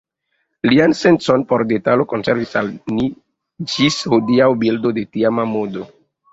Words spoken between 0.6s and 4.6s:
Lian sencon por detalo konservis al ni ĝis hodiaŭ